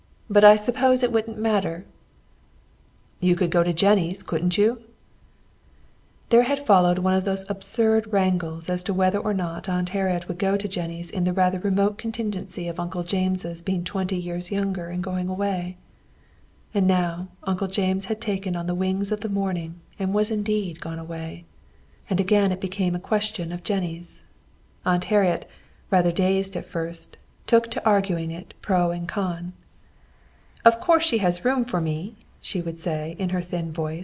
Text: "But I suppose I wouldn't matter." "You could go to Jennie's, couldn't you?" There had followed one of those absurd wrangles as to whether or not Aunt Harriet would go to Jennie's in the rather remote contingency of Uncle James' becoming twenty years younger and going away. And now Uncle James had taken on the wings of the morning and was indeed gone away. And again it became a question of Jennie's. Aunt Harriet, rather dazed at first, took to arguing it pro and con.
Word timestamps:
"But 0.29 0.45
I 0.45 0.55
suppose 0.55 1.03
I 1.03 1.07
wouldn't 1.07 1.37
matter." 1.37 1.83
"You 3.19 3.35
could 3.35 3.51
go 3.51 3.63
to 3.63 3.73
Jennie's, 3.73 4.23
couldn't 4.23 4.57
you?" 4.57 4.79
There 6.29 6.43
had 6.43 6.65
followed 6.65 6.99
one 6.99 7.13
of 7.15 7.25
those 7.25 7.45
absurd 7.49 8.13
wrangles 8.13 8.69
as 8.69 8.81
to 8.85 8.93
whether 8.93 9.17
or 9.17 9.33
not 9.33 9.67
Aunt 9.67 9.89
Harriet 9.89 10.29
would 10.29 10.37
go 10.39 10.55
to 10.55 10.69
Jennie's 10.69 11.11
in 11.11 11.25
the 11.25 11.33
rather 11.33 11.59
remote 11.59 11.97
contingency 11.97 12.69
of 12.69 12.79
Uncle 12.79 13.03
James' 13.03 13.61
becoming 13.61 13.83
twenty 13.83 14.15
years 14.15 14.51
younger 14.51 14.87
and 14.87 15.03
going 15.03 15.27
away. 15.27 15.75
And 16.73 16.87
now 16.87 17.27
Uncle 17.43 17.67
James 17.67 18.05
had 18.05 18.21
taken 18.21 18.55
on 18.55 18.67
the 18.67 18.75
wings 18.83 19.11
of 19.11 19.19
the 19.19 19.27
morning 19.41 19.81
and 19.99 20.13
was 20.13 20.31
indeed 20.31 20.79
gone 20.79 20.99
away. 20.99 21.43
And 22.09 22.21
again 22.21 22.53
it 22.53 22.61
became 22.61 22.95
a 22.95 22.99
question 23.05 23.51
of 23.51 23.63
Jennie's. 23.65 24.23
Aunt 24.85 25.03
Harriet, 25.11 25.45
rather 25.89 26.13
dazed 26.13 26.55
at 26.55 26.63
first, 26.63 27.17
took 27.47 27.69
to 27.71 27.85
arguing 27.85 28.31
it 28.31 28.53
pro 28.61 28.91
and 28.91 29.09
con. 29.09 29.51